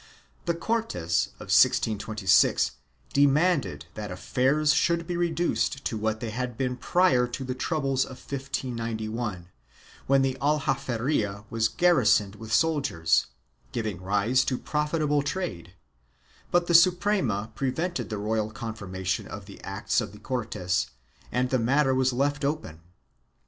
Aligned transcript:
The 0.45 0.55
Cortes 0.55 1.27
of 1.35 1.53
1626 1.53 2.71
demanded 3.13 3.85
that 3.93 4.09
affairs 4.09 4.73
should 4.73 5.05
be 5.05 5.15
reduced 5.15 5.85
to 5.85 5.95
what 5.95 6.21
they 6.21 6.31
had 6.31 6.57
been 6.57 6.75
prior 6.75 7.27
to 7.27 7.43
the 7.43 7.53
troubles 7.53 8.03
of 8.03 8.13
1591, 8.17 9.49
when 10.07 10.21
the 10.23 10.39
Aljaferia 10.41 11.45
was 11.51 11.67
garrisoned 11.67 12.37
with 12.37 12.51
soldiers, 12.51 13.27
giving 13.71 14.01
rise 14.01 14.43
to 14.45 14.57
profitable 14.57 15.21
trade, 15.21 15.75
but 16.49 16.65
the 16.65 16.73
Suprema 16.73 17.51
prevented 17.53 18.09
the 18.09 18.17
royal 18.17 18.49
confirmation 18.49 19.27
of 19.27 19.45
the 19.45 19.63
acts 19.63 20.01
of 20.01 20.13
the 20.13 20.19
Cortes 20.19 20.89
and 21.31 21.51
the 21.51 21.59
matter 21.59 21.93
was 21.93 22.11
left 22.11 22.43
open. 22.43 22.81